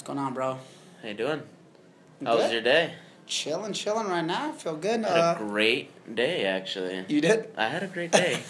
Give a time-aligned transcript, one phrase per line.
[0.00, 0.56] What's going on, bro?
[1.02, 1.42] How you doing?
[2.24, 2.94] How was your day?
[3.26, 4.48] Chilling, chilling right now.
[4.48, 5.04] I feel good.
[5.04, 7.04] I had a Uh, great day, actually.
[7.06, 7.50] you did?
[7.54, 8.40] I had a great day.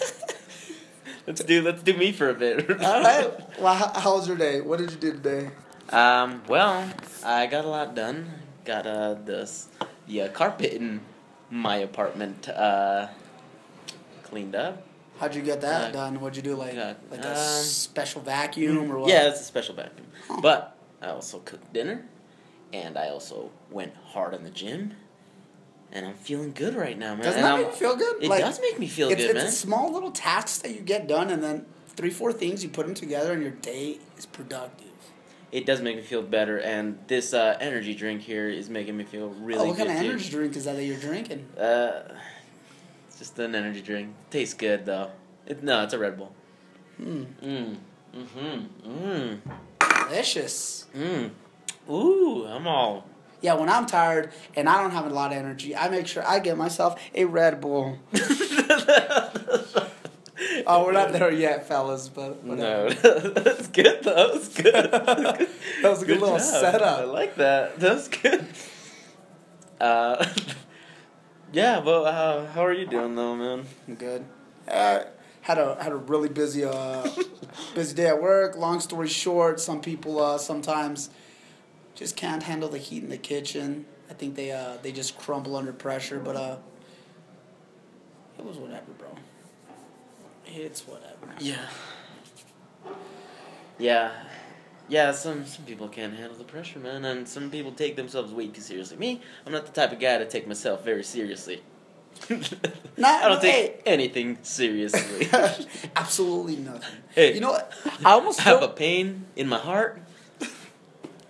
[1.26, 2.70] let's do let's do me for a bit.
[2.80, 3.32] All right.
[3.60, 4.60] Well, how, how was your day?
[4.60, 5.50] What did you do today?
[5.90, 6.40] Um.
[6.46, 6.88] Well,
[7.24, 8.30] I got a lot done.
[8.64, 9.66] Got uh this
[10.06, 11.00] the uh, carpet in
[11.50, 13.08] my apartment uh
[14.22, 14.84] cleaned up.
[15.18, 16.20] How'd you get that Uh, done?
[16.20, 16.54] What'd you do?
[16.54, 19.10] Like, got, like a um, special vacuum or what?
[19.10, 20.06] Yeah, it's a special vacuum.
[20.28, 20.38] Huh.
[20.40, 22.04] But I also cooked dinner,
[22.72, 24.92] and I also went hard in the gym,
[25.92, 27.24] and I'm feeling good right now, man.
[27.24, 28.22] Doesn't And that I'm- make you feel good?
[28.22, 29.52] It Like, does make me feel it's, good, it's man.
[29.52, 32.94] small little tasks that you get done, and then three, four things you put them
[32.94, 34.86] together, and your day is productive.
[35.52, 39.02] It does make me feel better, and this uh, energy drink here is making me
[39.04, 40.10] feel really oh, what good kind of too.
[40.10, 41.44] energy drink is that that you're drinking?
[41.58, 42.02] Uh,
[43.08, 44.14] it's just an energy drink.
[44.30, 45.10] Tastes good though.
[45.46, 46.32] It, no, it's a Red Bull.
[46.98, 47.76] Hmm, Mm.
[48.14, 48.90] Mm-hmm.
[48.90, 49.38] Mm.
[50.10, 50.86] Delicious.
[50.96, 51.30] Mm.
[51.88, 53.06] Ooh, I'm all.
[53.40, 56.26] Yeah, when I'm tired and I don't have a lot of energy, I make sure
[56.26, 57.98] I get myself a Red Bull.
[60.66, 62.88] Oh, we're not there yet, fellas, but whatever.
[62.88, 64.32] No, that's good though.
[64.32, 64.90] That's good.
[64.90, 65.48] That
[65.82, 67.00] was a good little setup.
[67.00, 67.78] I like that.
[67.78, 68.46] That's good.
[69.80, 70.22] Uh,
[71.52, 73.64] yeah, but uh, how are you doing though, man?
[73.88, 74.26] I'm good.
[74.68, 75.04] Uh,
[75.50, 77.08] had a had a really busy uh,
[77.74, 78.56] busy day at work.
[78.56, 81.10] Long story short, some people uh, sometimes
[81.94, 83.84] just can't handle the heat in the kitchen.
[84.08, 86.20] I think they uh, they just crumble under pressure.
[86.20, 86.56] But uh,
[88.38, 89.08] it was whatever, bro.
[90.46, 91.34] It's whatever.
[91.40, 91.66] Yeah.
[93.78, 94.12] Yeah.
[94.88, 98.48] Yeah, some some people can't handle the pressure, man, and some people take themselves way
[98.48, 98.96] too seriously.
[98.96, 101.62] Me, I'm not the type of guy to take myself very seriously.
[102.96, 103.80] Not- I don't take hey.
[103.86, 105.28] anything seriously.
[105.96, 106.96] Absolutely nothing.
[107.14, 107.34] Hey.
[107.34, 107.72] you know what?
[108.04, 110.00] I almost I have a pain in my heart.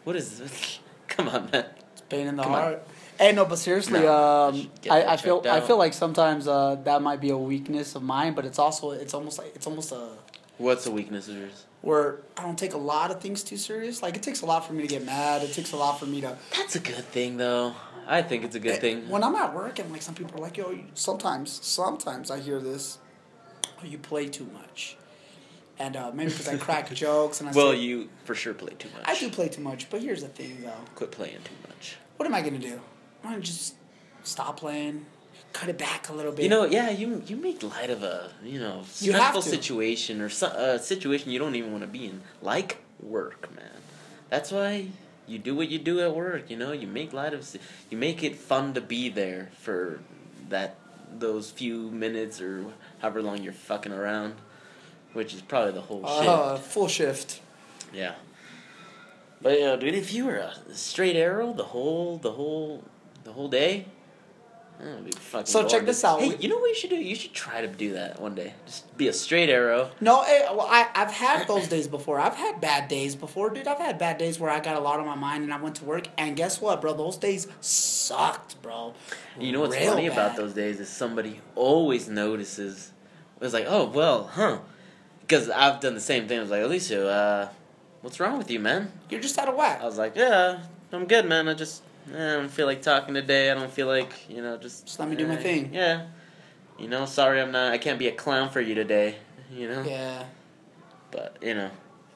[0.05, 0.79] What is this?
[1.09, 1.67] Come on, man.
[1.93, 2.61] It's pain in the Come on.
[2.61, 2.87] heart.
[3.19, 6.49] Hey, no, but seriously, No, I um, I, I feel checked I feel like sometimes
[6.49, 9.67] uh, that might be a weakness of mine, but it's also it's almost like it's
[9.67, 10.09] almost a
[10.57, 11.67] What's the weakness of yours?
[11.83, 14.03] where I don't take a lot of things too serious.
[14.03, 15.43] Like it takes a lot for me to get mad.
[15.43, 16.37] It takes a lot for me to.
[16.57, 17.75] That's a good thing, though.
[18.07, 19.09] I think it's a good thing.
[19.09, 22.61] When I'm at work and like some people are like, "Yo," sometimes sometimes I hear
[22.61, 22.99] this,
[23.81, 24.97] "Oh, you play too much,"
[25.79, 28.75] and uh, maybe because I crack jokes and I Well, say, you for sure play
[28.79, 29.03] too much.
[29.07, 29.89] I do play too much.
[29.91, 30.73] But here's the thing, though.
[30.95, 31.97] Quit playing too much.
[32.17, 32.81] What am I gonna do?
[33.25, 33.75] I'm gonna just
[34.23, 35.07] stop playing,
[35.53, 36.43] cut it back a little bit.
[36.43, 39.49] You know, yeah, you you make light of a you know stressful to.
[39.49, 43.71] situation or so, a situation you don't even want to be in, like work, man.
[44.29, 44.87] That's why
[45.31, 46.51] you do what you do at work.
[46.51, 47.57] You know, you make light of,
[47.89, 50.01] you make it fun to be there for
[50.49, 50.77] that
[51.19, 52.67] those few minutes or
[52.99, 54.35] however long you're fucking around,
[55.13, 57.41] which is probably the whole uh, full shift.
[57.93, 58.15] Yeah.
[59.41, 62.85] But yeah, dude, if you were a straight arrow the whole the whole
[63.25, 63.87] the whole day.
[65.45, 66.21] So check this out.
[66.21, 66.97] Hey, you know what you should do?
[66.97, 68.55] You should try to do that one day.
[68.67, 69.91] Just be a straight arrow.
[70.01, 72.19] No, eh, well, I, I've had those days before.
[72.19, 73.67] I've had bad days before, dude.
[73.67, 75.77] I've had bad days where I got a lot on my mind and I went
[75.77, 76.95] to work, and guess what, bro?
[76.95, 78.95] Those days sucked, bro.
[79.39, 82.93] You know what's Real funny about those days is somebody always notices.
[83.37, 84.61] It was like, oh well, huh?
[85.21, 86.39] Because I've done the same thing.
[86.39, 87.49] I was like, Eliceo, uh,
[88.01, 88.93] what's wrong with you, man?
[89.09, 89.81] You're just out of whack.
[89.81, 90.61] I was like, yeah,
[90.93, 91.49] I'm good, man.
[91.49, 91.83] I just
[92.15, 93.51] I don't feel like talking today.
[93.51, 95.75] I don't feel like you know just Just let me do my eh, thing.
[95.75, 96.07] Yeah.
[96.79, 97.73] You know, sorry, I'm not.
[97.73, 99.17] I can't be a clown for you today.
[99.53, 99.83] You know.
[99.83, 100.25] Yeah.
[101.11, 101.71] But you know.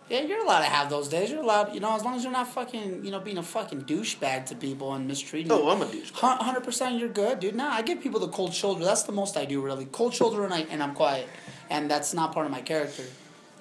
[0.09, 1.31] Yeah, you're allowed to have those days.
[1.31, 3.85] You're allowed, you know, as long as you're not fucking, you know, being a fucking
[3.85, 5.51] douchebag to people and mistreating.
[5.51, 6.11] Oh, I'm a douche.
[6.13, 7.55] Hundred percent, you're good, dude.
[7.55, 8.85] Nah, I give people the cold shoulder.
[8.85, 9.87] That's the most I do, really.
[9.87, 11.27] Cold shoulder, and I and I'm quiet,
[11.71, 13.05] and that's not part of my character.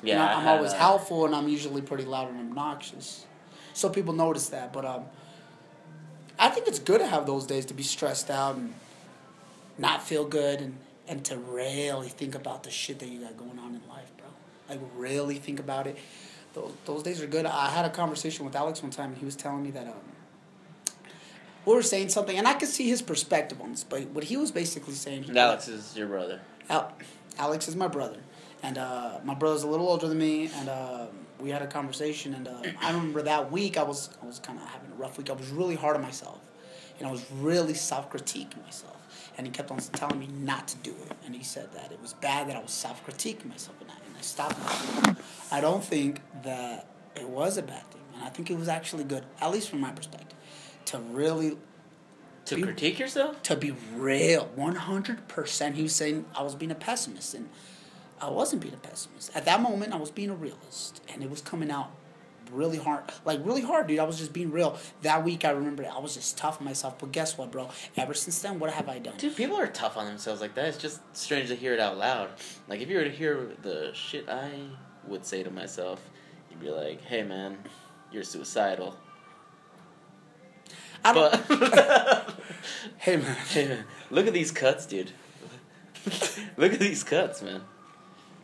[0.01, 3.25] Yeah, You know, I'm always helpful, and I'm usually pretty loud and obnoxious,
[3.73, 4.73] so people notice that.
[4.73, 5.05] But um,
[6.39, 8.73] I think it's good to have those days to be stressed out and
[9.77, 10.77] not feel good, and
[11.07, 14.27] and to really think about the shit that you got going on in life, bro.
[14.69, 15.97] Like really think about it.
[16.53, 17.45] Those, those days are good.
[17.45, 19.93] I had a conversation with Alex one time, and he was telling me that um,
[21.65, 23.83] we were saying something, and I could see his perspective on this.
[23.83, 26.41] But what he was basically saying, And Alex is your brother.
[26.69, 26.93] Al-
[27.37, 28.19] Alex is my brother,
[28.61, 31.07] and uh, my brother's a little older than me, and uh,
[31.43, 32.33] we had a conversation.
[32.33, 35.17] And uh, I remember that week I was I was kind of having a rough
[35.17, 35.29] week.
[35.29, 36.39] I was really hard on myself,
[36.97, 38.97] and I was really self critiquing myself.
[39.37, 41.99] And he kept on telling me not to do it, and he said that it
[42.01, 44.57] was bad that I was self critiquing myself, and I, and I stopped.
[45.51, 49.03] I don't think that it was a bad thing, and I think it was actually
[49.03, 50.37] good, at least from my perspective,
[50.85, 51.57] to really
[52.45, 53.41] To Be- critique yourself?
[53.43, 55.75] to be real, one hundred percent.
[55.75, 57.49] He was saying I was being a pessimist, and
[58.21, 59.35] I wasn't being a pessimist.
[59.35, 61.91] At that moment, I was being a realist, and it was coming out
[62.51, 63.99] really hard, like really hard, dude.
[63.99, 64.77] I was just being real.
[65.01, 66.99] That week, I remember I was just tough on myself.
[66.99, 67.69] But guess what, bro?
[67.97, 69.15] Ever since then, what have I done?
[69.17, 70.65] Dude, people are tough on themselves like that.
[70.65, 72.29] It's just strange to hear it out loud.
[72.67, 74.51] Like if you were to hear the shit I
[75.07, 76.01] would say to myself,
[76.49, 77.57] you'd be like, "Hey, man,
[78.11, 78.97] you're suicidal."
[81.05, 81.47] I don't.
[81.47, 82.33] But
[82.97, 83.35] hey man.
[83.49, 85.11] hey, man, look at these cuts, dude.
[86.57, 87.61] look at these cuts, man.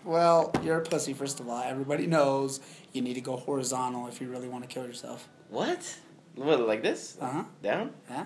[0.10, 1.14] Well, you're a pussy.
[1.14, 2.62] First of all, everybody knows
[2.94, 5.30] you need to go horizontal if you really want to kill yourself.
[5.52, 5.98] What?
[6.34, 7.16] What like this?
[7.22, 7.44] Uh huh.
[7.62, 7.92] Down?
[8.10, 8.26] Yeah.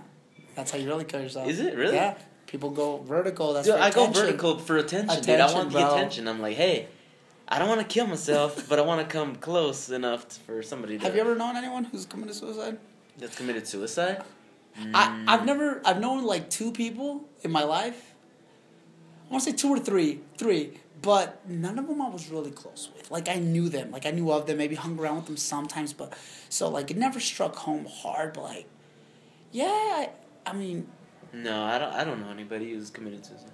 [0.55, 1.49] That's how you really kill yourself.
[1.49, 1.95] Is it really?
[1.95, 2.15] Yeah.
[2.47, 3.51] People go vertical.
[3.51, 5.41] That's Dude, I go vertical for attention, attention dude.
[5.41, 5.93] I want the bro.
[5.93, 6.29] attention.
[6.29, 6.87] I'm like, hey,
[7.49, 10.63] I don't want to kill myself, but I want to come close enough t- for
[10.63, 12.77] somebody to Have you ever known anyone who's committed suicide?
[13.17, 14.23] that's committed suicide.
[14.93, 18.13] I, I've never I've known like two people in my life.
[19.27, 22.49] I want to say two or three, three, but none of them I was really
[22.51, 23.11] close with.
[23.11, 25.93] Like I knew them, like I knew of them, maybe hung around with them sometimes,
[25.93, 26.17] but
[26.49, 28.33] so like it never struck home hard.
[28.33, 28.65] But like,
[29.51, 30.09] yeah, I,
[30.47, 30.87] I mean
[31.31, 31.93] No, I don't.
[31.93, 33.51] I don't know anybody who's committed suicide.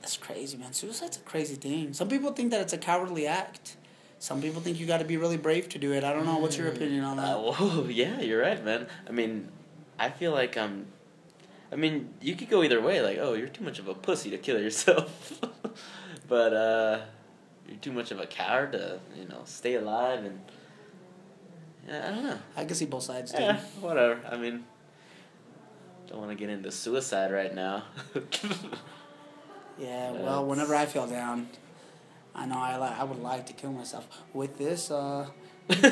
[0.00, 0.72] that's crazy, man.
[0.72, 1.92] Suicide's a crazy thing.
[1.92, 3.76] Some people think that it's a cowardly act.
[4.18, 6.04] Some people think you got to be really brave to do it.
[6.04, 6.36] I don't know.
[6.38, 7.36] What's your opinion on that?
[7.36, 8.86] Uh, whoa, yeah, you're right, man.
[9.08, 9.48] I mean,
[9.98, 10.86] I feel like I'm.
[11.72, 13.00] I mean, you could go either way.
[13.00, 15.40] Like, oh, you're too much of a pussy to kill yourself,
[16.30, 17.00] but uh,
[17.68, 20.40] you're too much of a coward to, you know, stay alive and.
[21.86, 22.38] Yeah, I don't know.
[22.56, 23.40] I can see both sides, dude.
[23.40, 24.20] Yeah, whatever.
[24.30, 24.64] I mean,
[26.06, 27.84] don't want to get into suicide right now.
[29.80, 31.48] Yeah, well, whenever I feel down,
[32.34, 34.06] I know I li- I would like to kill myself.
[34.34, 35.26] With this, uh,
[35.70, 35.82] Shut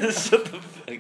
[0.45, 0.99] the fuck.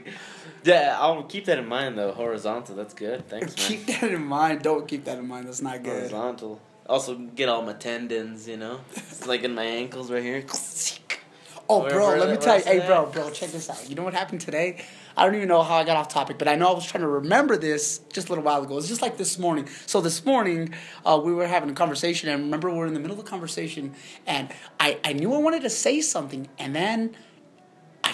[0.64, 2.12] Yeah, I'll keep that in mind though.
[2.12, 3.28] Horizontal, that's good.
[3.28, 3.66] Thanks, man.
[3.68, 4.62] keep that in mind.
[4.62, 5.48] Don't keep that in mind.
[5.48, 6.10] That's not good.
[6.10, 6.60] Horizontal.
[6.88, 8.80] Also, get all my tendons, you know?
[8.96, 10.44] It's like in my ankles right here.
[11.70, 12.64] Oh, Where- bro, let me tell you.
[12.64, 13.88] Hey, bro, bro, check this out.
[13.90, 14.82] You know what happened today?
[15.14, 17.02] I don't even know how I got off topic, but I know I was trying
[17.02, 18.78] to remember this just a little while ago.
[18.78, 19.68] It's just like this morning.
[19.84, 20.72] So this morning,
[21.04, 23.28] uh, we were having a conversation, and remember, we were in the middle of the
[23.28, 23.94] conversation,
[24.26, 24.48] and
[24.80, 27.16] I, I knew I wanted to say something, and then I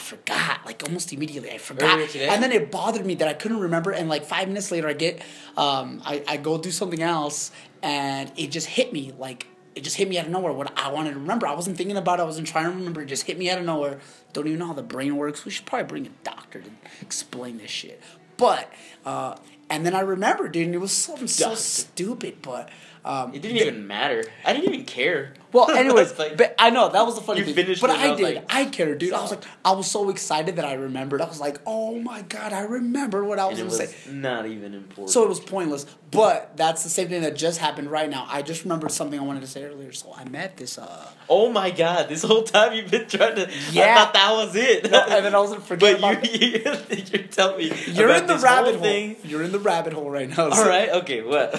[0.05, 1.51] forgot, like almost immediately.
[1.51, 1.99] I forgot,
[2.33, 3.91] and then it bothered me that I couldn't remember.
[3.91, 5.23] And like five minutes later, I get,
[5.57, 7.51] um, I, I go do something else,
[7.83, 9.13] and it just hit me.
[9.19, 10.53] Like it just hit me out of nowhere.
[10.53, 12.21] What I wanted to remember, I wasn't thinking about.
[12.21, 12.23] it.
[12.23, 13.03] I wasn't trying to remember.
[13.03, 13.99] It just hit me out of nowhere.
[14.33, 15.45] Don't even know how the brain works.
[15.45, 16.71] We should probably bring a doctor to
[17.01, 18.01] explain this shit.
[18.37, 18.71] But
[19.05, 19.37] uh,
[19.71, 22.43] and then I remembered, dude, and it was something so stupid.
[22.43, 22.69] But
[23.05, 24.25] um, It didn't even matter.
[24.45, 25.35] I didn't even care.
[25.53, 27.55] well, anyways, like- but I know that was the funny You thing.
[27.55, 28.23] finished but I, I did.
[28.23, 29.13] like, I cared, dude.
[29.13, 31.21] I was like, I was so excited that I remembered.
[31.21, 33.95] I was like, oh my god, I remember what I was gonna say.
[34.11, 35.11] not even important.
[35.11, 35.87] So it was pointless.
[36.11, 38.25] But that's the same thing that just happened right now.
[38.31, 39.91] I just remembered something I wanted to say earlier.
[39.91, 40.79] So I met this.
[40.79, 43.51] uh oh my god, this whole time you've been trying to.
[43.73, 43.91] Yeah.
[43.91, 44.91] I thought that was it.
[44.93, 46.77] No, and then I was gonna forget But you, you,
[47.13, 47.73] you're telling me.
[47.89, 48.83] You're in the rabbit hole.
[48.85, 49.17] thing.
[49.25, 50.51] You're in the rabbit hole right now.
[50.51, 51.59] All right, okay, what?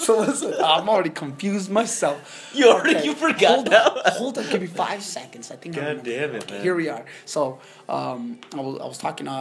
[0.00, 2.50] So listen, I'm already confused myself.
[2.54, 3.84] You already- you forgot Hold now.
[3.86, 5.50] on, hold on, give me five seconds.
[5.50, 5.74] I think.
[5.76, 6.62] God damn it, Okay, man.
[6.62, 7.04] Here we are.
[7.24, 9.32] So um, I was I was talking uh,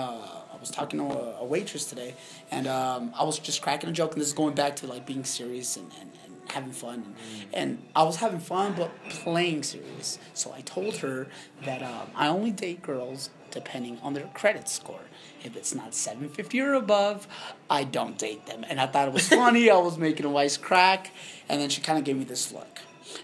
[0.53, 2.13] I was talking to a, a waitress today,
[2.51, 5.05] and um, I was just cracking a joke, and this is going back to like
[5.05, 7.45] being serious and, and, and having fun, and, Mm.
[7.53, 10.19] and I was having fun but playing serious.
[10.33, 11.27] So I told her
[11.63, 15.01] that um, I only date girls depending on their credit score.
[15.43, 17.27] If it's not 750 or above,
[17.69, 18.65] I don't date them.
[18.67, 19.69] And I thought it was funny.
[19.69, 21.11] I was making a wise crack.
[21.47, 22.79] And then she kind of gave me this look.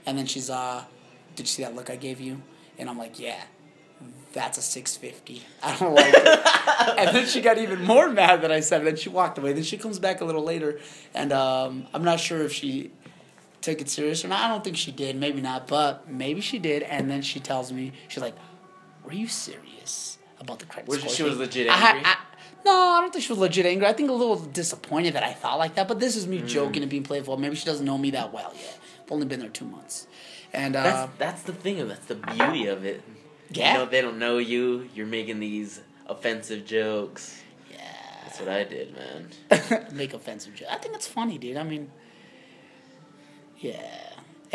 [0.05, 0.83] And then she's, uh,
[1.35, 2.41] did you see that look I gave you?
[2.77, 3.41] And I'm like, yeah,
[4.33, 5.43] that's a 650.
[5.63, 6.97] I don't like it.
[6.97, 8.85] and then she got even more mad that I said it.
[8.85, 9.53] Then she walked away.
[9.53, 10.79] Then she comes back a little later.
[11.13, 12.91] And um, I'm not sure if she
[13.61, 14.41] took it serious or not.
[14.41, 15.15] I don't think she did.
[15.15, 15.67] Maybe not.
[15.67, 16.83] But maybe she did.
[16.83, 18.35] And then she tells me, she's like,
[19.03, 20.14] were you serious
[20.45, 22.01] about the credit Was score she- she was legit angry?
[22.05, 22.17] I-
[22.65, 23.85] no, I don't think she was legit angry.
[23.85, 25.87] I think a little disappointed that I thought like that.
[25.87, 26.47] But this is me Mm.
[26.47, 27.37] joking and being playful.
[27.37, 28.79] Maybe she doesn't know me that well yet.
[29.03, 30.07] I've only been there two months.
[30.51, 31.87] And uh, That's that's the thing.
[31.87, 33.03] That's the beauty of it.
[33.51, 33.73] Yeah.
[33.73, 34.89] You know, they don't know you.
[34.95, 37.39] You're making these offensive jokes.
[37.71, 37.77] Yeah,
[38.23, 39.87] that's what I did, man.
[39.91, 40.71] make offensive jokes.
[40.71, 41.57] I think it's funny, dude.
[41.57, 41.91] I mean,
[43.59, 44.04] yeah.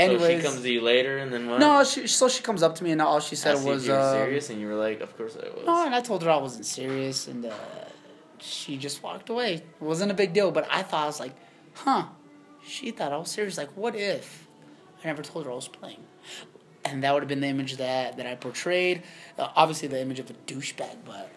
[0.07, 1.61] So she comes to you later, and then what?
[1.61, 3.87] no, she, so she comes up to me and all she said Asked if was,
[3.87, 6.01] you were uh, serious, and you were like, "Of course I was." No, and I
[6.01, 7.55] told her I wasn't serious, and uh,
[8.39, 9.55] she just walked away.
[9.55, 11.35] It wasn't a big deal, but I thought I was like,
[11.75, 12.05] huh?
[12.67, 13.57] She thought I was serious.
[13.57, 14.47] Like, what if
[15.03, 16.05] I never told her I was playing?
[16.85, 19.03] And that would have been the image that that I portrayed.
[19.39, 21.31] Uh, obviously, the image of a douchebag, but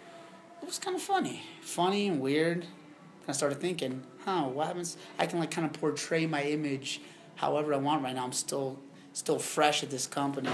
[0.62, 2.60] it was kind of funny, funny and weird.
[2.64, 4.44] And I started thinking, huh?
[4.44, 4.98] What happens?
[5.20, 7.02] I can like kind of portray my image
[7.36, 8.24] however I want right now.
[8.26, 8.80] I'm still
[9.14, 10.50] still fresh at this company,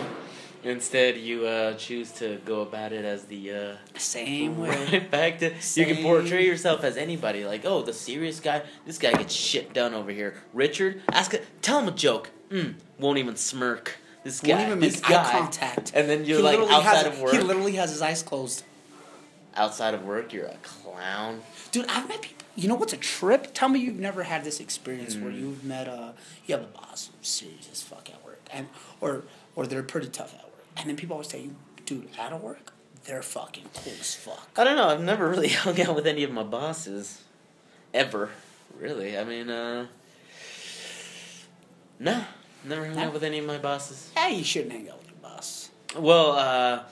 [0.63, 4.69] Instead, you uh, choose to go about it as the uh, Same way.
[4.91, 7.45] right back to you can portray yourself as anybody.
[7.45, 8.63] Like, oh, the serious guy.
[8.85, 10.35] This guy gets shit done over here.
[10.53, 11.45] Richard, ask it.
[11.61, 12.31] Tell him a joke.
[12.51, 13.97] Mm, won't even smirk.
[14.25, 14.55] This guy.
[14.55, 15.31] Won't even make this eye guy.
[15.31, 15.91] contact.
[15.95, 17.31] And then you're He like outside has, of work.
[17.31, 18.63] He literally has his eyes closed.
[19.55, 21.41] outside of work, you're a clown.
[21.71, 22.45] Dude, I've met people.
[22.59, 23.51] You know what's a trip?
[23.53, 25.39] Tell me you've never had this experience where Mm.
[25.39, 26.13] you've met a
[26.45, 28.67] you have a boss who's serious as fuck at work, and
[28.99, 29.23] or
[29.55, 32.41] or they're pretty tough at work, and then people always tell you, dude, out of
[32.43, 32.73] work,
[33.05, 34.49] they're fucking cool as fuck.
[34.57, 34.89] I don't know.
[34.89, 37.21] I've never really hung out with any of my bosses,
[37.93, 38.29] ever.
[38.77, 39.17] Really.
[39.17, 39.87] I mean, uh,
[41.99, 42.23] nah,
[42.65, 43.03] never hung Nah?
[43.05, 44.11] out with any of my bosses.
[44.15, 45.69] Yeah, you shouldn't hang out with your boss.
[45.95, 46.83] Well, uh,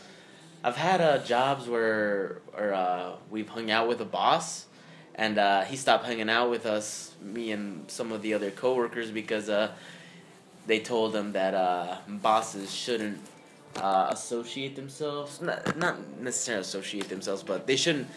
[0.64, 4.66] I've had uh, jobs where, or uh, we've hung out with a boss,
[5.18, 9.10] and uh, he stopped hanging out with us, me and some of the other coworkers,
[9.12, 9.72] because uh,
[10.68, 13.20] they told him that uh, bosses shouldn't
[13.78, 18.08] uh, associate themselves, not, not necessarily associate themselves, but they shouldn't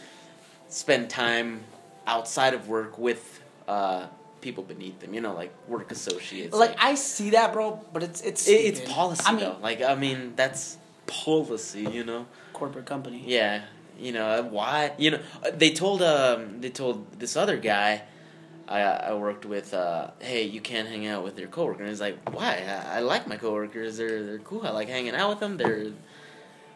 [0.69, 1.62] spend time
[2.07, 4.07] outside of work with uh,
[4.40, 5.14] people beneath them.
[5.14, 6.54] You know, like work associates.
[6.54, 9.57] Like I see that, bro, but it's it's it, it's policy I mean, though.
[9.61, 10.76] Like I mean, that's
[11.07, 11.83] policy.
[11.83, 12.26] You know.
[12.52, 13.23] corporate company.
[13.26, 13.62] Yeah.
[14.00, 14.92] You know why?
[14.99, 18.02] You know uh, they told um they told this other guy.
[18.69, 21.80] I, I worked with, uh, hey, you can't hang out with your coworker.
[21.80, 22.62] And he's like, why?
[22.69, 23.97] I, I like my coworkers.
[23.97, 24.64] They're they're cool.
[24.64, 25.57] I like hanging out with them.
[25.57, 25.87] They're,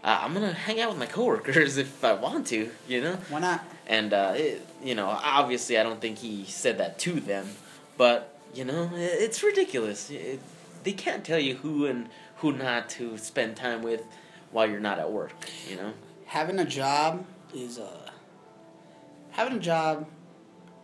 [0.03, 2.69] uh, I'm gonna hang out with my coworkers if I want to.
[2.89, 3.15] You know.
[3.31, 3.65] Why not?
[3.87, 7.47] And uh, it, you know, obviously, I don't think he said that to them,
[7.97, 10.11] but you know, i- it's ridiculous.
[10.11, 10.41] It,
[10.83, 14.03] they can't tell you who and who not to spend time with
[14.51, 15.33] while you're not at work.
[15.71, 15.93] You know.
[16.35, 17.25] Having a job
[17.55, 18.11] is uh
[19.31, 20.05] having a job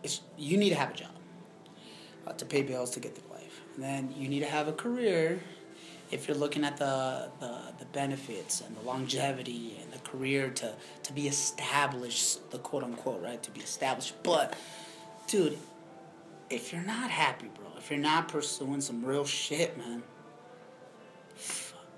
[0.01, 1.11] is you need to have a job
[2.25, 3.59] uh, to pay bills to get through life.
[3.75, 5.41] And then you need to have a career
[6.09, 10.73] if you're looking at the, the, the benefits and the longevity and the career to,
[11.03, 13.43] to be established, the quote unquote, right?
[13.43, 14.13] To be established.
[14.23, 14.55] But,
[15.27, 15.57] dude,
[16.49, 20.01] if you're not happy, bro, if you're not pursuing some real shit, man,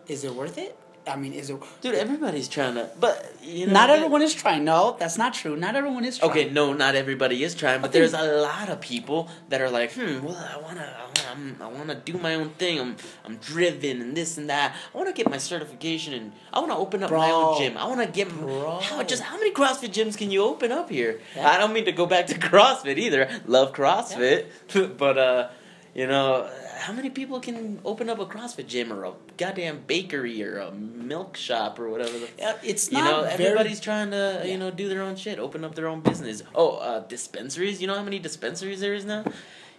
[0.08, 0.76] is it worth it?
[1.06, 1.58] I mean, is it.
[1.82, 4.64] Dude, everybody's trying to, but you know, Not everyone is trying.
[4.64, 5.56] No, that's not true.
[5.58, 6.32] Not everyone is trying.
[6.32, 8.00] Okay, no, not everybody is trying, but Okay.
[8.00, 11.78] there's a lot of people that are like, hmm, well, I wanna, I wanna, I'm-
[11.78, 12.80] wanna do my own thing.
[12.80, 12.96] I'm,
[13.26, 14.76] I'm driven and this and that.
[14.94, 17.78] I wanna get my certification and I wanna open up my own gym.
[17.78, 18.80] I wanna get, Bro.
[18.82, 21.20] how, just how many CrossFit gyms can you open up here?
[21.36, 21.50] Yeah.
[21.50, 23.30] I don't mean to go back to CrossFit either.
[23.46, 24.46] Love CrossFit,
[24.98, 25.50] but uh,
[25.96, 30.44] you know, how many people can open up a CrossFit gym or a goddamn bakery
[30.44, 34.12] or a milk shop or whatever the Yeah, it's you not know, very- everybody's trying
[34.12, 34.52] to Yeah.
[34.52, 36.42] you know do their own shit, open up their own business.
[36.56, 37.80] Oh, uh, dispensaries.
[37.82, 39.24] You know how many dispensaries there is now?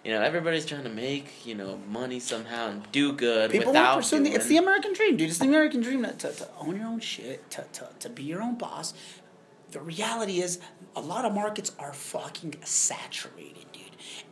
[0.04, 3.96] You know, everybody's trying to make you know money somehow and do good People without
[3.96, 5.30] pursuing the, it's the American dream, dude.
[5.30, 8.22] It's the American dream to, to, to own your own shit, to, to, to be
[8.22, 8.92] your own boss.
[9.72, 10.60] The reality is,
[10.94, 13.66] a lot of markets are fucking saturated.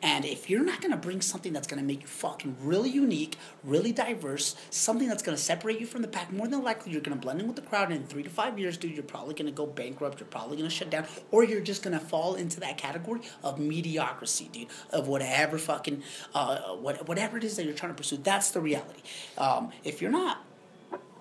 [0.03, 3.93] And if you're not gonna bring something that's gonna make you fucking really unique, really
[3.93, 7.41] diverse, something that's gonna separate you from the pack, more than likely you're gonna blend
[7.41, 7.91] in with the crowd.
[7.91, 10.21] And in three to five years, dude, you're probably gonna go bankrupt.
[10.21, 14.49] You're probably gonna shut down, or you're just gonna fall into that category of mediocrity,
[14.53, 14.69] dude.
[14.91, 16.03] Of whatever fucking,
[16.35, 18.19] uh, what, whatever it is that you're trying to pursue.
[18.19, 19.01] That's the reality.
[19.39, 20.45] Um, if you're not,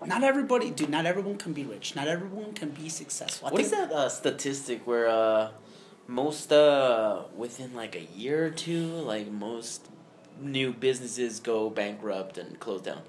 [0.06, 0.90] not everybody, dude.
[0.90, 1.96] Not everyone can be rich.
[1.96, 3.48] Not everyone can be successful.
[3.48, 5.52] I What is that uh, statistic where uh,
[6.12, 9.88] most uh, within like a year or two, like most
[10.40, 13.02] new businesses go bankrupt and close down?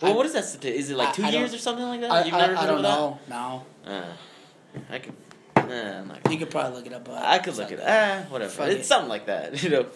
[0.00, 0.64] Well, I- what is that?
[0.64, 2.10] Is it like two I years or something like that?
[2.10, 3.18] I, You've never I heard don't know.
[3.28, 3.92] No, that?
[3.92, 5.14] Uh, I could.
[5.56, 7.08] Not you could probably look it up.
[7.08, 7.80] I could look it.
[7.82, 8.50] Ah, whatever.
[8.50, 9.62] Fuck it's something like that.
[9.62, 9.86] You know,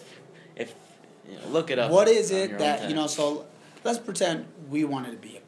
[0.55, 0.75] if
[1.29, 1.91] you know, look it up.
[1.91, 3.09] What is it that you know?
[3.09, 3.47] So
[3.85, 5.46] let's pretend we wanted to be a.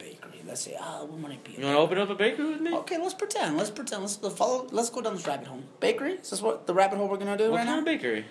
[0.49, 1.57] Let's say, ah, we want to be.
[1.57, 2.73] You want to open up a bakery with me?
[2.77, 3.55] Okay, let's pretend.
[3.55, 4.01] Let's pretend.
[4.01, 4.67] Let's follow.
[4.71, 5.61] Let's go down this rabbit hole.
[5.79, 6.13] Bakery.
[6.13, 7.79] Is this what the rabbit hole we're gonna do What right kind now?
[7.79, 8.25] of bakery?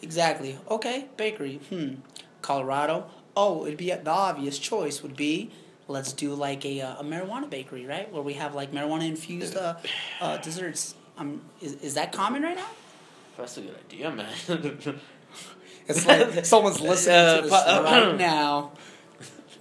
[0.00, 0.56] Exactly.
[0.70, 1.56] Okay, bakery.
[1.68, 1.94] Hmm.
[2.42, 3.06] Colorado.
[3.36, 5.50] Oh, it'd be the obvious choice would be
[5.88, 8.10] let's do like a, uh, a marijuana bakery, right?
[8.12, 9.74] Where we have like marijuana infused uh,
[10.20, 10.94] uh, desserts.
[11.18, 12.68] Um, is, is that common right now?
[13.36, 14.32] That's a good idea, man.
[15.86, 18.72] It's like someone's listening Uh, to this uh, right now.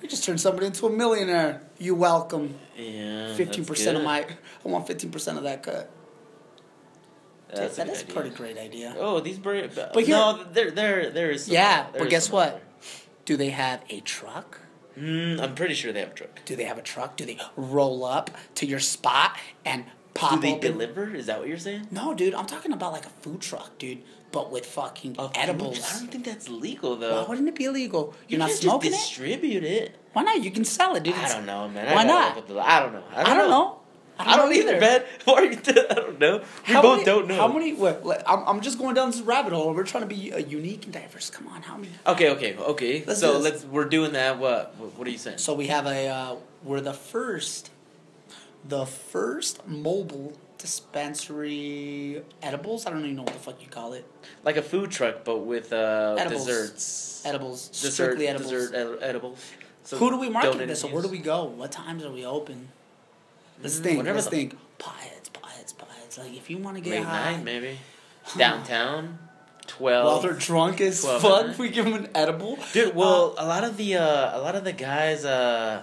[0.04, 1.62] You just turned somebody into a millionaire.
[1.80, 2.56] You welcome.
[2.78, 3.34] yeah.
[3.36, 4.20] Fifteen percent of my.
[4.66, 5.90] I want fifteen percent of that cut.
[7.56, 8.96] That's that a good is a pretty great idea.
[9.00, 9.62] Oh, these bra-
[9.94, 11.46] but here- no, there, there, there is.
[11.46, 12.62] Some, Yeah, there but is guess what?
[13.26, 14.60] Do they have a truck?
[15.00, 16.44] Mm, I'm pretty sure they have a truck.
[16.46, 17.16] Do they have a truck?
[17.16, 20.72] Do they roll up to your spot and pop Do they open.
[20.74, 21.16] deliver?
[21.16, 21.88] Is that what you're saying?
[21.92, 24.00] No, dude, I'm talking about like a food truck, dude,
[24.34, 25.80] but with fucking edibles.
[25.80, 27.22] I don't think that's legal though.
[27.22, 28.14] Why wouldn't it be illegal?
[28.28, 29.08] You're you not smoking just it.
[29.08, 29.96] distribute it.
[30.12, 30.44] Why not?
[30.44, 31.14] You can sell it, dude.
[31.16, 31.86] I don't know, man.
[31.86, 32.48] Why I gotta not?
[32.48, 33.04] the- I don't know.
[33.12, 33.80] I don't, I don't know.
[34.20, 35.04] I don't either, man.
[35.26, 35.58] Why are you?
[35.68, 36.40] I don't know.
[36.68, 37.36] We How both many- don't know.
[37.36, 37.74] How many?
[37.74, 39.74] What, like, I'm, I'm just going down this rabbit hole.
[39.74, 41.30] We're trying to be uh, unique and diverse.
[41.30, 41.90] Come on, how many?
[42.06, 43.04] Okay, okay, okay.
[43.06, 43.64] Let's so do let's.
[43.66, 44.38] We're doing that.
[44.40, 44.76] What?
[44.78, 45.38] What, what are you saying?
[45.38, 46.08] So we have a.
[46.08, 47.72] Uh, we're the first,
[48.68, 50.34] the first mobile
[50.64, 52.86] dispensary edibles.
[52.86, 54.06] I don't even know what the fuck you call it.
[54.44, 56.46] Like a food truck, but with uh, Edibles.
[56.46, 57.24] desserts.
[57.26, 58.52] Edibles, Dessert, strictly edibles.
[58.52, 59.52] Dessert ed- edibles.
[59.84, 60.82] So Who do we market this?
[60.82, 61.46] So where do we go?
[61.46, 62.70] What times are we open?
[63.62, 64.04] Let's Mm, think.
[64.06, 64.58] Let's think.
[64.78, 65.20] Pirates.
[66.18, 67.80] Like if you want to get Late high, night, maybe.
[68.38, 69.18] Downtown.
[69.66, 70.06] Twelve.
[70.06, 72.60] while they're drunk as 12 fuck, we give them an edible.
[72.72, 75.82] Dude, well, a lot of the uh, a lot of the guys uh,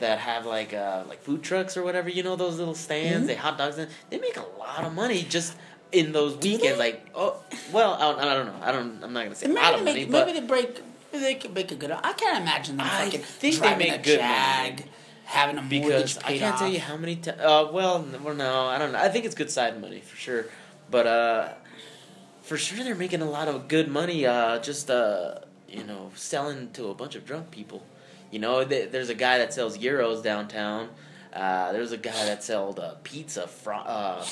[0.00, 3.28] that have like uh, like food trucks or whatever, you know, those little stands, Mhm.
[3.28, 5.54] they hot dogs, and they make a lot of money just
[5.92, 6.78] in those Do weekends.
[6.78, 6.92] they?
[6.92, 7.36] Like, oh,
[7.72, 8.58] well, I don't, I don't know.
[8.62, 9.04] I don't.
[9.04, 10.82] I'm not gonna say maybe a lot they of make, money, but maybe they break.
[11.12, 11.90] Maybe they could make a good.
[11.90, 14.90] I can't imagine them I fucking think they make a good Jag, money.
[15.24, 17.16] having a because I can't tell you how many.
[17.16, 18.98] T- uh, well, well, no, I don't know.
[18.98, 20.46] I think it's good side money for sure,
[20.90, 21.48] but uh,
[22.42, 24.24] for sure they're making a lot of good money.
[24.26, 27.82] Uh, just uh, you know, selling to a bunch of drunk people.
[28.30, 30.88] You know, th- there's a guy that sells euros downtown.
[31.32, 33.46] Uh, there's a guy that sold uh, pizza.
[33.46, 34.24] Fr- uh,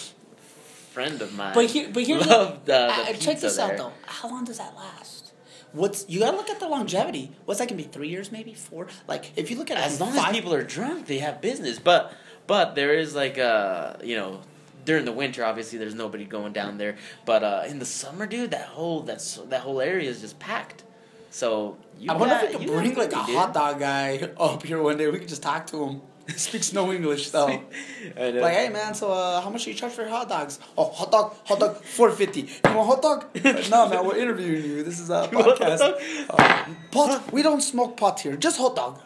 [0.98, 1.54] friend of mine.
[1.54, 3.72] But here, but here's loved the, uh, the pizza check this there.
[3.72, 3.92] out though.
[4.06, 5.32] How long does that last?
[5.72, 7.32] What's you gotta look at the longevity.
[7.44, 7.88] What's that gonna be?
[7.88, 8.88] Three years, maybe four.
[9.06, 11.78] Like if you look at as long as people are drunk, they have business.
[11.78, 12.12] But
[12.46, 14.40] but there is like uh you know
[14.84, 16.96] during the winter, obviously there's nobody going down there.
[17.26, 20.84] But uh in the summer, dude, that whole that's that whole area is just packed.
[21.30, 24.62] So you I wonder got- if we could bring like a hot dog guy up
[24.62, 25.08] here one day.
[25.08, 26.00] We could just talk to him.
[26.28, 27.46] He speaks no English though.
[27.46, 30.58] Like, hey man, so uh, how much do you charge for your hot dogs?
[30.76, 32.42] Oh, hot dog, hot dog, four fifty.
[32.42, 33.70] You want hot dog?
[33.70, 34.82] no, man, we're interviewing you.
[34.82, 35.80] This is a You podcast.
[36.28, 37.32] Uh, pot?
[37.32, 38.36] We don't smoke pot here.
[38.36, 39.00] Just hot dog.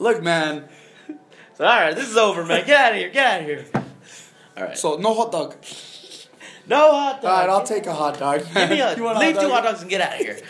[0.00, 0.64] Look, man.
[1.54, 2.66] So, all right, this is over, man.
[2.66, 3.10] Get out of here.
[3.10, 3.64] Get out of here.
[4.56, 4.76] All right.
[4.76, 5.54] So no hot dog.
[6.66, 7.30] no hot dog.
[7.30, 8.40] All right, I'll take a hot dog.
[8.52, 10.18] Give me a, You want a leave hot two hot dogs and get out of
[10.26, 10.40] here.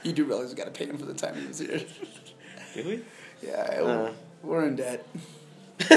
[0.04, 1.80] You do realize we gotta pay him for the time he was here.
[2.74, 3.00] Did we?
[3.42, 4.12] Yeah, Uh.
[4.42, 5.06] we're in debt.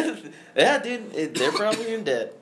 [0.56, 2.34] yeah, dude, it, they're probably in debt.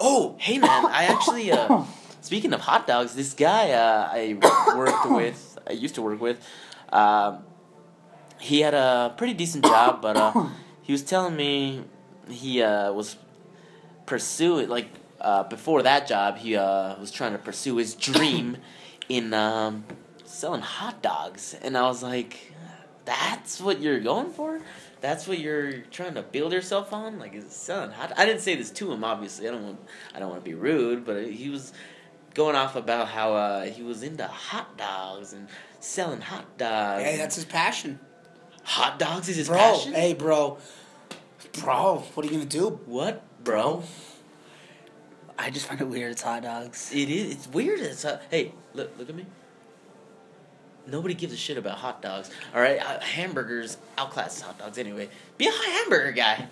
[0.00, 1.84] Oh, hey man, I actually uh,
[2.20, 4.36] speaking of hot dogs, this guy uh, I
[4.76, 6.38] worked with, I used to work with,
[6.92, 7.44] um,
[8.38, 10.48] he had a pretty decent job, but uh,
[10.82, 11.84] he was telling me
[12.28, 13.16] he uh, was
[14.06, 14.88] pursuing like
[15.20, 18.56] uh, before that job, he uh, was trying to pursue his dream
[19.08, 19.84] in um,
[20.34, 22.52] selling hot dogs, and I was like,
[23.04, 24.60] "That's what you're going for?
[25.00, 27.18] That's what you're trying to build yourself on?
[27.18, 29.48] Like, is selling hot?" I didn't say this to him, obviously.
[29.48, 29.80] I don't want,
[30.14, 31.72] I don't want to be rude, but he was
[32.34, 37.04] going off about how uh, he was into hot dogs and selling hot dogs.
[37.04, 38.00] Hey, that's his passion.
[38.64, 39.94] hot dogs is his bro, passion.
[39.94, 40.58] hey, bro.
[41.60, 42.80] Bro, what are you gonna do?
[42.86, 43.84] What, bro?
[45.38, 46.12] I just find it weird.
[46.12, 46.90] It's hot dogs.
[46.92, 47.32] It is.
[47.32, 47.78] It's weird.
[47.78, 49.26] It's uh, hey, look, look at me.
[50.86, 52.30] Nobody gives a shit about hot dogs.
[52.54, 55.08] All right, uh, hamburgers outclass hot dogs anyway.
[55.38, 56.48] Be a hamburger guy.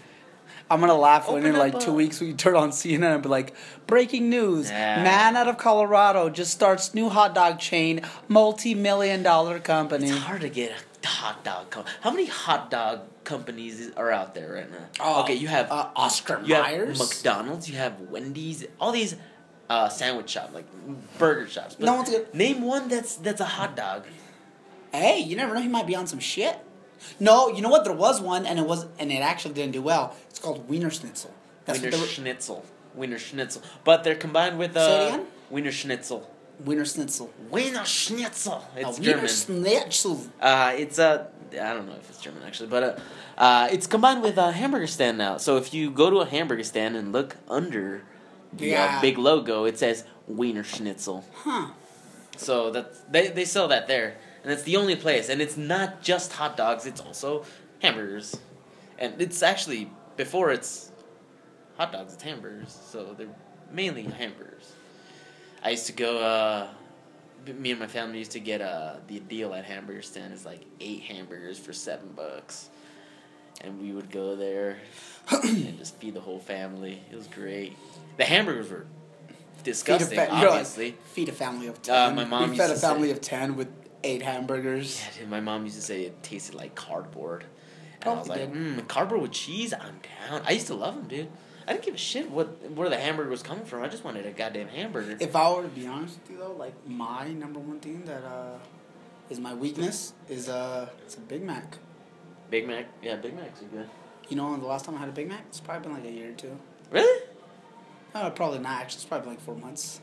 [0.71, 3.29] I'm gonna laugh when in like up two weeks we turn on CNN and be
[3.29, 3.55] like,
[3.87, 5.03] breaking news: Yeah.
[5.03, 10.09] man out of Colorado just starts new hot dog chain, multi-million dollar company.
[10.09, 10.73] It's hard to get
[11.05, 11.71] a hot dog.
[11.71, 14.87] Com- How many hot dog companies are out there right now?
[15.01, 19.17] Oh, okay, you have uh, Oscar you have McDonald's, you have Wendy's, all these
[19.69, 20.67] uh, sandwich shops, like
[21.19, 21.75] burger shops.
[21.79, 24.05] But No one's gonna- name one that's that's a hot dog.
[24.93, 25.61] Hey, you never know.
[25.61, 26.59] He might be on some shit.
[27.19, 27.85] No, you know what?
[27.85, 30.15] There was one, and it was, and it actually didn't do well.
[30.31, 31.33] It's called Wiener Schnitzel.
[31.65, 32.65] That's Wiener were, Schnitzel.
[32.95, 33.63] Wiener Schnitzel.
[33.85, 35.27] But they're combined with uh, Say it again?
[35.51, 36.31] Wiener Schnitzel.
[36.65, 37.33] Wiener Schnitzel.
[37.51, 38.65] Wiener Schnitzel.
[38.77, 40.27] It's a Wiener Schnitzel.
[40.41, 42.97] Uh, it's uh, I don't know if it's German actually, but uh,
[43.41, 45.39] uh, it's combined with a hamburger stand now.
[45.39, 48.05] So if you go to a hamburger stand and look under
[48.53, 48.97] the Yeah.
[48.99, 51.25] uh, big logo, it says Wiener Schnitzel.
[51.35, 51.69] Huh.
[52.37, 55.29] So that's they they sell that there, and it's the only place.
[55.29, 57.45] And it's not just hot dogs; it's also
[57.81, 58.37] hamburgers,
[58.99, 60.91] and it's actually before it's
[61.77, 62.77] hot dogs, it's hamburgers.
[62.91, 63.29] So they're
[63.73, 64.73] mainly hamburgers.
[65.63, 66.19] I used to go.
[66.19, 66.69] Uh,
[67.59, 70.61] me and my family used to get uh, the deal at hamburger stand is like
[70.81, 72.69] eight hamburgers for seven bucks,
[73.61, 74.79] and we would go there
[75.31, 77.03] and just feed the whole family.
[77.11, 77.77] It was great.
[78.17, 78.87] The hamburgers were
[79.65, 80.97] disgusting, feed a fa- like, obviously.
[81.07, 82.15] feed a family of ten.
[82.15, 83.69] my mom we used fed a family say- of ten with
[84.05, 85.01] eight hamburgers.
[85.01, 87.45] Yeah, dude, my mom used to say it tasted like cardboard.
[88.01, 89.73] And I was like, mm, cardboard with cheese?
[89.73, 90.43] I'm down.
[90.45, 91.29] I used to love them, dude.
[91.67, 93.83] I didn't give a shit what where the hamburger was coming from.
[93.83, 95.17] I just wanted a goddamn hamburger.
[95.21, 98.25] If I were to be honest with you though, like my number one thing that
[98.25, 98.59] uh,
[99.31, 101.79] is my weakness is uh, it's a Big Mac.
[102.51, 103.89] Big Mac, yeah, Big Macs are good.
[104.29, 106.13] You know, the last time I had a Big Mac, it's probably been like a
[106.13, 106.59] year or two.
[106.91, 107.27] Really?
[108.15, 108.83] Uh, probably not.
[108.83, 110.01] Actually, it's probably like four months.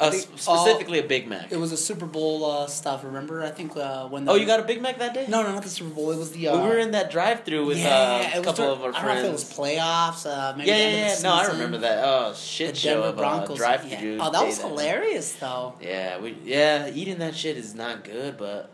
[0.00, 1.52] Uh, specifically a Big Mac.
[1.52, 3.04] It was a Super Bowl uh, stuff.
[3.04, 3.42] Remember?
[3.42, 4.24] I think uh, when.
[4.24, 5.26] The, oh, you got a Big Mac that day?
[5.28, 6.10] No, no, not the Super Bowl.
[6.10, 6.48] It was the.
[6.48, 9.14] Uh, we were in that drive-through with yeah, uh, a couple of our I don't
[9.14, 10.26] know if it was playoffs.
[10.26, 11.20] Uh, maybe Yeah, yeah, yeah.
[11.22, 12.02] No, I remember that.
[12.04, 13.56] Oh, The shit show Denver of uh, Broncos.
[13.58, 14.16] drive-through.
[14.16, 14.26] yeah.
[14.26, 15.74] Oh, that was hilarious, though.
[15.80, 18.70] Yeah, we yeah, eating that shit is not good, but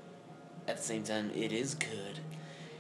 [0.67, 2.21] at the same time, it is good.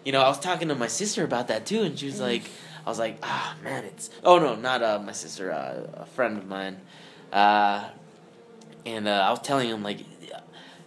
[0.04, 2.44] You know, I was talking to my sister about that too, and she was like,
[2.86, 6.38] I was like, ah, man, it's oh no, not uh, my sister, uh, a friend
[6.38, 6.80] of mine,
[7.32, 7.88] uh,
[8.86, 10.00] and uh, I was telling him like.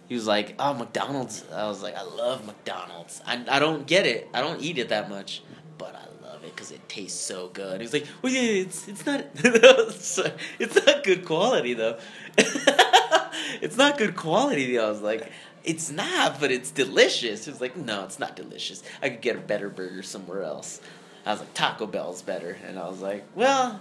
[0.08, 3.22] He was like, "Oh, McDonald's." I was like, "I love McDonald's.
[3.26, 4.28] I, I don't get it.
[4.34, 5.42] I don't eat it that much,
[5.78, 8.88] but I love it because it tastes so good." He was like, "Well, yeah, it's
[8.88, 11.98] it's not it's not good quality though.
[12.36, 15.32] it's not good quality." I was like,
[15.64, 18.82] "It's not, but it's delicious." He was like, "No, it's not delicious.
[19.00, 20.82] I could get a better burger somewhere else."
[21.24, 23.80] I was like, "Taco Bell's better," and I was like, "Well,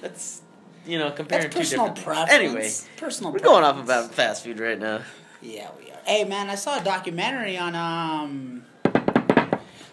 [0.00, 0.42] that's."
[0.86, 2.04] You know, comparing That's two personal different.
[2.28, 2.32] preference.
[2.32, 3.32] Anyway, personal.
[3.32, 5.00] we're going off about fast food right now.
[5.40, 5.98] Yeah, we are.
[6.04, 8.64] Hey, man, I saw a documentary on um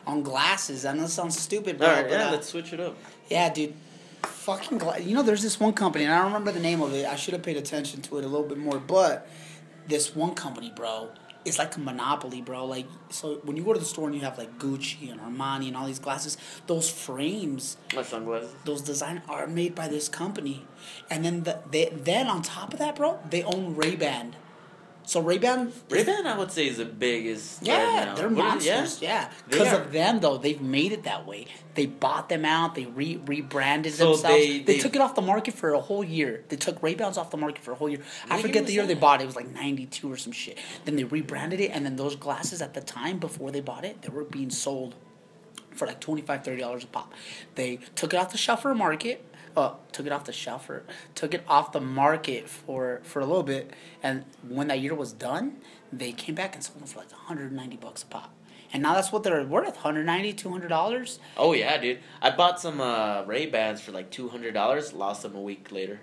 [0.07, 0.85] on glasses.
[0.85, 1.87] I know it sounds stupid, bro.
[1.87, 2.97] Right, but, yeah, uh, let's switch it up.
[3.29, 3.73] yeah, dude.
[4.23, 6.93] Fucking gla- You know, there's this one company, and I don't remember the name of
[6.93, 7.05] it.
[7.05, 8.79] I should have paid attention to it a little bit more.
[8.79, 9.27] But
[9.87, 11.09] this one company, bro,
[11.49, 12.65] it's like a monopoly, bro.
[12.65, 15.67] Like, so when you go to the store and you have like Gucci and Armani
[15.67, 18.53] and all these glasses, those frames My sunglasses.
[18.65, 20.65] those designs are made by this company,
[21.09, 24.35] and then the, they then on top of that, bro, they own Ray Ban.
[25.09, 27.63] So Ray Ban, Ray Ban, I would say, is the biggest.
[27.63, 29.01] yeah, right they're What monsters.
[29.01, 29.81] Yeah, because are.
[29.81, 31.47] of them though, they've made it that way.
[31.73, 32.75] They bought them out.
[32.75, 34.21] They re rebranded So themselves.
[34.37, 36.43] they- They, they- took it off the market for a whole year.
[36.49, 38.01] They took Ray Bans off the market for a whole year.
[38.29, 39.23] I forget the year they bought it.
[39.23, 40.59] It was like ninety two or some shit.
[40.85, 44.03] Then they rebranded it, and then those glasses at the time before they bought it,
[44.03, 44.93] they were being sold
[45.71, 47.13] for like 25 30 dollars a pop.
[47.55, 49.25] They took it off the shelf for a market.
[49.55, 50.83] Uh, took it off the shelf for
[51.15, 53.71] took it off the market for for a little bit,
[54.03, 55.57] and when that year was done,
[55.91, 58.33] they came back and sold them for like 190 bucks a pop.
[58.71, 61.19] And now that's what they're worth 190 200 dollars.
[61.37, 61.99] Oh yeah, dude.
[62.21, 64.93] I bought some uh, Ray Bans for like two hundred dollars.
[64.93, 66.01] Lost them a week later.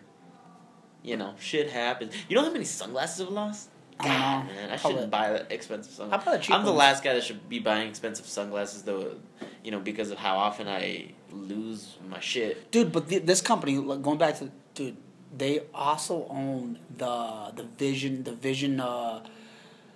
[1.02, 2.12] You know, shit happens.
[2.28, 3.70] You know how many sunglasses I've lost?
[3.98, 6.46] I God, man, I shouldn't buy that expensive sunglasses.
[6.46, 9.14] cheap I'm the last guy that should be buying expensive sunglasses, though.
[9.64, 12.70] You know, because of how often I lose my shit.
[12.70, 14.96] Dude, but th- this company, like, going back to dude,
[15.36, 19.24] they also own the the Vision, the Vision, uh,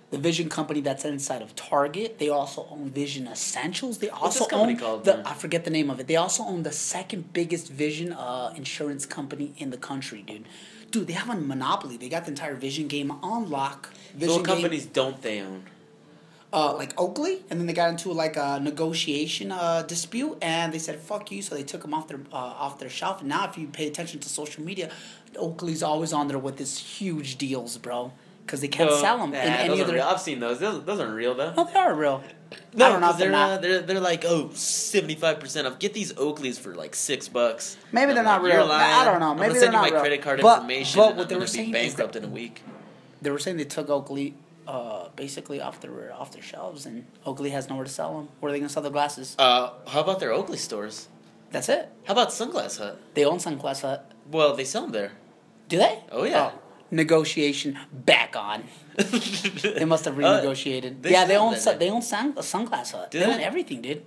[0.09, 2.19] the Vision company that's inside of Target.
[2.19, 3.99] They also own Vision Essentials.
[3.99, 5.25] They also own called, the man?
[5.25, 6.07] I forget the name of it.
[6.07, 10.45] They also own the second biggest Vision uh, insurance company in the country, dude.
[10.91, 11.97] Dude, they have a monopoly.
[11.97, 13.89] They got the entire Vision game on lock.
[14.13, 15.63] Vision what game- companies don't they own?
[16.53, 20.79] uh, like Oakley, and then they got into like a negotiation uh, dispute, and they
[20.79, 23.21] said "fuck you," so they took them off their uh, off their shelf.
[23.21, 24.91] And now, if you pay attention to social media,
[25.37, 28.11] Oakley's always on there with these huge deals, bro,
[28.45, 29.93] because they can't No, sell them nah, in any other.
[29.93, 30.03] real.
[30.03, 30.59] I've seen those.
[30.59, 31.53] Those, those aren't real though.
[31.55, 32.21] No, they are real.
[32.73, 33.61] No, know they're they're, not.
[33.61, 35.79] they're they're like oh 75 percent off.
[35.79, 37.77] Get these Oakleys for like six bucks.
[37.91, 38.71] Maybe they're not like, "You're real.
[38.71, 39.31] I don't know.
[39.31, 39.99] I'm gonna they're send you my real.
[39.99, 40.99] credit card But- information.
[40.99, 42.63] but what I'm they were saying is that- in a week.
[43.21, 44.33] They were saying they took Oakley,
[44.67, 48.29] uh, basically off their off their shelves, and Oakley has nowhere to sell them.
[48.39, 49.35] Where are they gonna sell their glasses?
[49.37, 51.07] Uh, how about their Oakley stores?
[51.51, 51.89] That's it.
[52.05, 52.97] How about Sunglass Hut?
[53.13, 54.09] They own Sunglass Hut.
[54.31, 55.11] Well, they sell them there.
[55.67, 55.99] Do they?
[56.11, 56.51] Oh, yeah.
[56.91, 58.63] Negotiation back on.
[58.97, 61.01] They must have Uh, renegotiated.
[61.01, 63.09] they yeah, they own su- they own sun, Sunglass Hut.
[63.11, 64.03] Do they own everything, dude.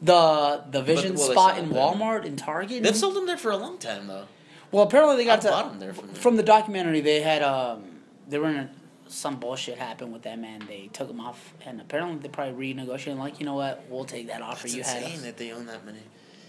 [0.00, 1.70] The the Vision well, spot in.
[1.70, 2.82] Walmart and Target.
[2.82, 4.26] They've sold them there for a long time though.
[4.72, 7.00] well, apparently they got I to there from from the documentary.
[7.00, 7.84] They had um
[8.28, 8.70] they were in a,
[9.06, 13.18] some bullshit happened with them and they took them off and apparently they probably renegotiated
[13.18, 15.22] like you know what we'll take that offer It's you had insane us.
[15.22, 15.98] that they own that many.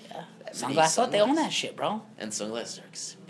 [0.09, 0.23] Yeah.
[0.45, 2.01] that many Sunglass Hut they own that shit, bro.
[2.17, 3.27] And sunglasses are expensive,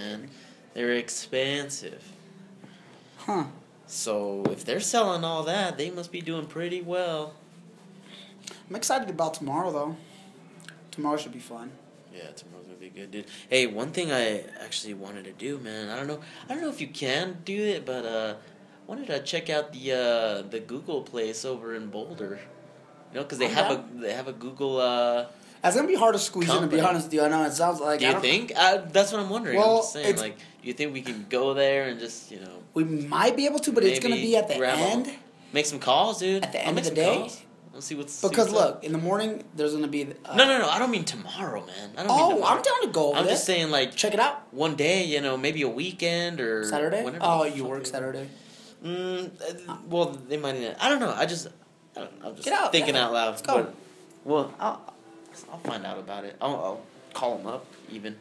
[0.00, 0.28] man.
[0.76, 2.04] They're expensive.
[3.16, 3.44] Huh.
[3.86, 7.32] So if they're selling all that, they must be doing pretty well.
[8.68, 9.96] I'm excited about tomorrow though.
[10.90, 11.72] Tomorrow should be fun.
[12.14, 13.24] Yeah, tomorrow's gonna be good, dude.
[13.48, 15.88] Hey, one thing I actually wanted to do, man.
[15.88, 16.20] I don't know.
[16.46, 19.72] I don't know if you can do it, but uh, I wanted to check out
[19.72, 22.38] the uh, the Google place over in Boulder.
[23.12, 23.90] You know, because they I'm have down.
[23.96, 24.76] a they have a Google.
[24.76, 25.26] Uh,
[25.66, 27.22] It's gonna be hard to squeeze in to be honest with you.
[27.22, 28.52] I know it sounds like do I you think?
[28.56, 29.56] Uh, that's what I'm wondering.
[29.58, 32.40] Well, I'm just saying, like, do you think we can go there and just you
[32.40, 35.10] know we might be able to, but it's gonna be at the a- end.
[35.52, 36.42] make some calls, dude?
[36.44, 37.42] At the end of the day, calls.
[37.72, 38.74] Let's see what's see Because what's up.
[38.76, 40.04] look, in the morning there's gonna be.
[40.24, 40.68] Uh, No, no, no.
[40.68, 41.90] I don't mean tomorrow, man.
[41.96, 42.44] I don't mean Oh.
[42.46, 43.34] I'm down to go I'm there.
[43.34, 44.42] just saying, like Check it out.
[44.52, 47.04] one day, you know, maybe a weekend or Saturday.
[47.20, 48.28] Oh, you work Saturday.
[48.84, 49.30] Mm,
[49.68, 50.60] uh, well, they might.
[50.60, 50.76] Not.
[50.80, 51.12] I don't know.
[51.12, 51.48] I just,
[51.96, 53.04] I don't, I'm just Get out, thinking yeah.
[53.06, 53.30] out loud.
[53.30, 53.54] Let's go.
[53.64, 53.74] But,
[54.24, 54.94] well, I'll,
[55.50, 56.36] I'll find out about it.
[56.40, 56.80] I'll, I'll
[57.14, 58.16] call them up, even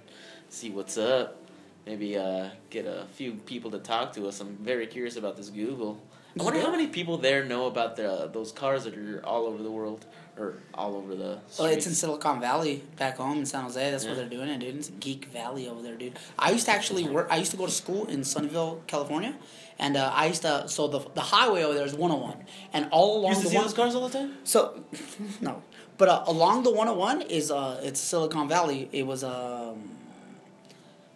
[0.50, 1.38] see what's up.
[1.86, 4.40] Maybe uh, get a few people to talk to us.
[4.42, 6.02] I'm very curious about this Google.
[6.38, 9.62] I wonder how many people there know about the those cars that are all over
[9.64, 10.06] the world
[10.38, 11.38] or all over the.
[11.58, 11.94] Well, it's in.
[11.94, 13.92] Silicon Valley, back home in San Jose.
[13.92, 14.76] That's where they're doing it, dude.
[14.76, 16.20] It's Geek Valley over there, dude.
[16.38, 17.28] I used to actually work.
[17.32, 19.34] I used to go to school in Sunnyvale, California,
[19.80, 20.68] and uh, I used to.
[20.68, 23.42] So the the highway over there is one hundred one, and all You along used
[23.42, 23.66] to the see one.
[23.68, 24.34] those cars all the time.
[24.44, 24.84] So,
[25.42, 25.62] no,
[25.98, 28.90] but uh, along the one hundred one is uh, it's Silicon Valley.
[28.92, 29.92] It was um,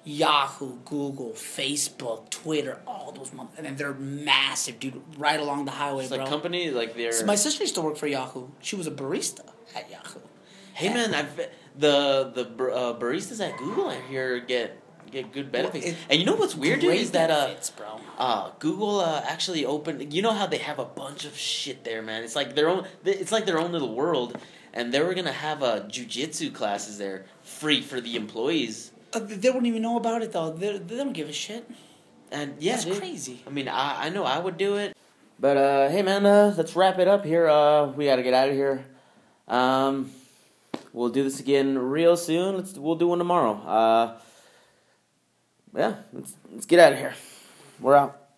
[0.06, 5.02] Yahoo, Google, Facebook, Twitter, all those, mother- and they're massive, dude.
[5.18, 6.20] Right along the highway, It's bro.
[6.20, 7.12] like company, like they're.
[7.12, 8.48] So my sister used to work for Yahoo.
[8.62, 10.20] She was a barista at Yahoo.
[10.74, 11.36] Hey man, I've
[11.78, 15.86] the the uh, baristas at Google I hear get get good benefits.
[15.88, 17.54] it- and you know what's weird, dude, is that uh,
[18.18, 20.14] uh Google uh, actually opened.
[20.14, 22.24] You know how they have a bunch of shit there, man.
[22.24, 22.88] It's like their own.
[23.04, 24.38] It's like their own little world.
[24.74, 28.92] And they were gonna have uh, jujitsu classes there, free for the employees.
[29.14, 30.52] Uh, they wouldn't even know about it though.
[30.52, 31.70] They, they don't give a shit.
[32.32, 32.98] And yeah, That's dude.
[32.98, 33.42] crazy.
[33.48, 34.96] I mean, I I know I would do it.
[35.40, 37.48] But uh, hey man, uh, let's wrap it up here.
[37.48, 38.86] Uh, we gotta get out of here.
[39.48, 40.12] Um,
[40.94, 42.58] we'll do this again real soon.
[42.58, 43.54] Let's we'll do one tomorrow.
[43.54, 44.18] Uh,
[45.76, 47.16] yeah, let's let's get out of here.
[47.80, 48.29] We're out.